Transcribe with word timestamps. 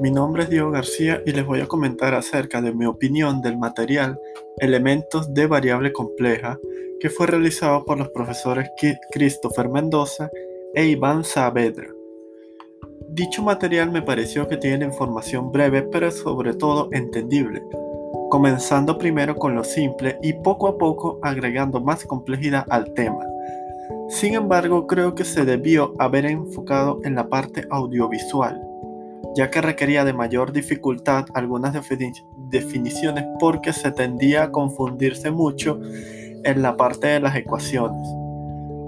mi 0.00 0.10
nombre 0.10 0.42
es 0.42 0.50
Diego 0.50 0.70
García 0.70 1.22
y 1.24 1.32
les 1.32 1.46
voy 1.46 1.60
a 1.60 1.66
comentar 1.66 2.14
acerca 2.14 2.60
de 2.60 2.72
mi 2.72 2.86
opinión 2.86 3.40
del 3.40 3.56
material 3.56 4.18
Elementos 4.58 5.32
de 5.32 5.46
variable 5.46 5.92
compleja 5.92 6.58
que 7.00 7.10
fue 7.10 7.26
realizado 7.26 7.84
por 7.84 7.98
los 7.98 8.08
profesores 8.10 8.68
Christopher 9.12 9.68
Mendoza 9.68 10.30
e 10.74 10.86
Iván 10.86 11.24
Saavedra. 11.24 11.88
Dicho 13.10 13.42
material 13.42 13.90
me 13.90 14.02
pareció 14.02 14.48
que 14.48 14.56
tiene 14.56 14.84
información 14.84 15.50
breve 15.52 15.82
pero 15.82 16.10
sobre 16.10 16.54
todo 16.54 16.88
entendible, 16.92 17.62
comenzando 18.30 18.98
primero 18.98 19.36
con 19.36 19.54
lo 19.54 19.64
simple 19.64 20.18
y 20.22 20.32
poco 20.34 20.68
a 20.68 20.78
poco 20.78 21.18
agregando 21.22 21.80
más 21.80 22.04
complejidad 22.04 22.66
al 22.70 22.92
tema. 22.94 23.24
Sin 24.08 24.34
embargo, 24.34 24.86
creo 24.86 25.14
que 25.14 25.24
se 25.24 25.44
debió 25.44 25.94
haber 25.98 26.26
enfocado 26.26 27.00
en 27.04 27.14
la 27.14 27.28
parte 27.28 27.66
audiovisual, 27.70 28.65
ya 29.34 29.50
que 29.50 29.60
requería 29.60 30.04
de 30.04 30.12
mayor 30.12 30.52
dificultad 30.52 31.26
algunas 31.34 31.74
definiciones 32.48 33.24
porque 33.38 33.72
se 33.72 33.90
tendía 33.90 34.44
a 34.44 34.52
confundirse 34.52 35.30
mucho 35.30 35.80
en 35.82 36.62
la 36.62 36.76
parte 36.76 37.08
de 37.08 37.20
las 37.20 37.36
ecuaciones. 37.36 38.06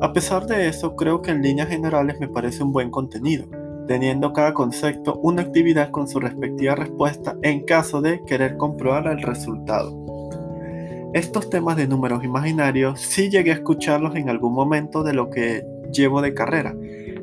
A 0.01 0.12
pesar 0.12 0.47
de 0.47 0.69
eso, 0.69 0.95
creo 0.95 1.23
que 1.23 1.33
en 1.33 1.42
líneas 1.42 1.69
generales 1.69 2.20
me 2.20 2.28
parece 2.28 2.62
un 2.62 2.73
buen 2.73 2.91
contenido, 2.91 3.47
teniendo 3.88 4.33
cada 4.33 4.55
concepto 4.55 5.19
una 5.23 5.42
actividad 5.42 5.91
con 5.91 6.06
su 6.06 6.20
respectiva 6.20 6.77
respuesta 6.77 7.36
en 7.42 7.64
caso 7.64 8.00
de 8.00 8.23
querer 8.25 8.56
comprobar 8.56 9.09
el 9.09 9.23
resultado. 9.23 10.09
Estos 11.14 11.50
temas 11.50 11.77
de 11.77 11.89
números 11.89 12.23
imaginarios 12.23 13.00
sí 13.00 13.28
llegué 13.28 13.50
a 13.50 13.55
escucharlos 13.55 14.14
en 14.14 14.28
algún 14.28 14.52
momento 14.52 15.02
de 15.02 15.14
lo 15.14 15.30
que 15.30 15.66
llevo 15.91 16.23
de 16.23 16.34
carrera, 16.34 16.77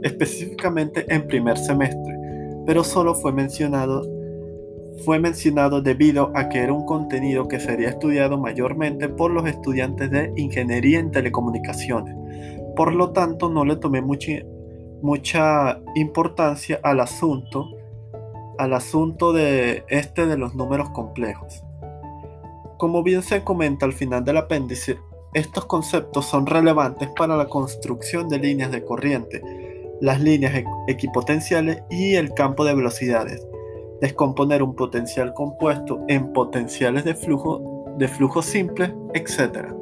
específicamente 0.03 1.05
en 1.07 1.27
primer 1.27 1.57
semestre, 1.57 2.17
pero 2.65 2.83
solo 2.83 3.15
fue 3.15 3.31
mencionado 3.31 4.03
fue 5.03 5.19
mencionado 5.19 5.81
debido 5.81 6.31
a 6.35 6.49
que 6.49 6.59
era 6.59 6.73
un 6.73 6.85
contenido 6.85 7.47
que 7.47 7.59
sería 7.59 7.89
estudiado 7.89 8.37
mayormente 8.37 9.09
por 9.09 9.31
los 9.31 9.45
estudiantes 9.47 10.09
de 10.09 10.31
Ingeniería 10.37 10.99
en 10.99 11.11
Telecomunicaciones. 11.11 12.15
Por 12.75 12.93
lo 12.93 13.11
tanto, 13.11 13.49
no 13.49 13.65
le 13.65 13.75
tomé 13.75 14.01
mucha, 14.01 14.31
mucha 15.01 15.81
importancia 15.95 16.79
al 16.83 17.01
asunto, 17.01 17.69
al 18.57 18.73
asunto 18.73 19.33
de 19.33 19.83
este 19.89 20.25
de 20.27 20.37
los 20.37 20.55
números 20.55 20.89
complejos. 20.91 21.63
Como 22.77 23.03
bien 23.03 23.21
se 23.21 23.43
comenta 23.43 23.85
al 23.85 23.93
final 23.93 24.23
del 24.23 24.37
apéndice, 24.37 24.97
estos 25.33 25.65
conceptos 25.65 26.25
son 26.25 26.45
relevantes 26.45 27.09
para 27.15 27.35
la 27.35 27.47
construcción 27.47 28.29
de 28.29 28.39
líneas 28.39 28.71
de 28.71 28.83
corriente, 28.83 29.41
las 30.01 30.21
líneas 30.21 30.63
equipotenciales 30.87 31.83
y 31.89 32.15
el 32.15 32.33
campo 32.33 32.65
de 32.65 32.75
velocidades, 32.75 33.47
descomponer 34.01 34.61
un 34.61 34.75
potencial 34.75 35.33
compuesto 35.33 36.03
en 36.07 36.33
potenciales 36.33 37.05
de 37.05 37.15
flujo, 37.15 37.85
de 37.97 38.07
flujo 38.07 38.41
simple, 38.41 38.93
etc. 39.13 39.73